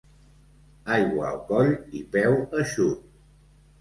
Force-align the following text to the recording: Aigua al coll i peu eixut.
Aigua 0.95 1.27
al 1.33 1.37
coll 1.51 1.71
i 1.99 2.03
peu 2.17 2.37
eixut. 2.63 3.05